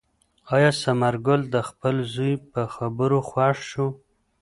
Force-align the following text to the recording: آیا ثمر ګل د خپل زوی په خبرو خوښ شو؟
آیا 0.55 0.71
ثمر 0.81 1.15
ګل 1.25 1.41
د 1.53 1.55
خپل 1.69 1.95
زوی 2.13 2.33
په 2.51 2.61
خبرو 2.75 3.19
خوښ 3.29 3.57
شو؟ 3.71 3.87